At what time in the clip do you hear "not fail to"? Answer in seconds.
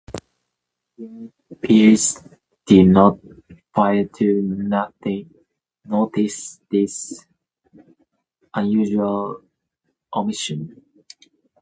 2.87-4.89